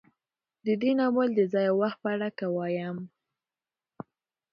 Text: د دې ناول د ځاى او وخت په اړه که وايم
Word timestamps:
د 0.65 0.67
دې 0.81 0.91
ناول 0.99 1.29
د 1.35 1.39
ځاى 1.51 1.67
او 1.71 1.75
وخت 1.81 1.97
په 2.03 2.09
اړه 2.13 2.29
که 2.37 2.45
وايم 2.55 2.97